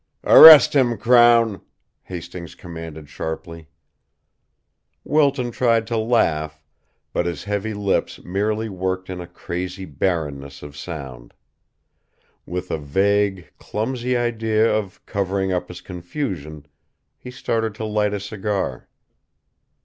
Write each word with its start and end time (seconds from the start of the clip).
"Arrest 0.23 0.73
him, 0.73 0.97
Crown!" 0.97 1.61
Hastings 2.01 2.55
commanded 2.55 3.07
sharply. 3.07 3.67
Wilton 5.03 5.51
tried 5.51 5.85
to 5.85 5.95
laugh, 5.97 6.63
but 7.13 7.27
his 7.27 7.43
heavy 7.43 7.75
lips 7.75 8.19
merely 8.23 8.67
worked 8.67 9.11
in 9.11 9.21
a 9.21 9.27
crazy 9.27 9.85
barrenness 9.85 10.63
of 10.63 10.75
sound. 10.75 11.35
With 12.47 12.71
a 12.71 12.79
vague, 12.79 13.51
clumsy 13.59 14.17
idea 14.17 14.75
of 14.75 14.99
covering 15.05 15.51
up 15.53 15.67
his 15.67 15.81
confusion, 15.81 16.65
he 17.15 17.29
started 17.29 17.75
to 17.75 17.85
light 17.85 18.15
a 18.15 18.19
cigar. 18.19 18.87